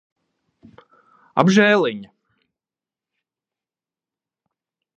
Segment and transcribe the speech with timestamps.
[1.43, 2.01] Apžēliņ.